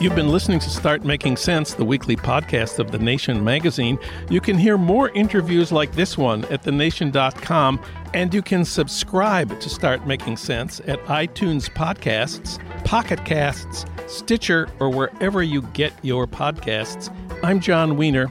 You've 0.00 0.14
been 0.14 0.28
listening 0.28 0.58
to 0.60 0.68
Start 0.68 1.02
Making 1.02 1.38
Sense, 1.38 1.72
the 1.72 1.84
weekly 1.84 2.14
podcast 2.14 2.78
of 2.78 2.92
The 2.92 2.98
Nation 2.98 3.42
magazine. 3.42 3.98
You 4.28 4.42
can 4.42 4.58
hear 4.58 4.76
more 4.76 5.08
interviews 5.12 5.72
like 5.72 5.92
this 5.92 6.18
one 6.18 6.44
at 6.52 6.62
thenation.com, 6.62 7.80
and 8.12 8.34
you 8.34 8.42
can 8.42 8.66
subscribe 8.66 9.58
to 9.60 9.70
Start 9.70 10.06
Making 10.06 10.36
Sense 10.36 10.80
at 10.80 11.02
iTunes 11.06 11.70
Podcasts, 11.70 12.62
Pocket 12.84 13.24
Casts, 13.24 13.86
Stitcher, 14.06 14.68
or 14.78 14.90
wherever 14.90 15.42
you 15.42 15.62
get 15.72 15.94
your 16.02 16.26
podcasts. 16.26 17.10
I'm 17.42 17.60
Jon 17.60 17.96
Wiener. 17.96 18.30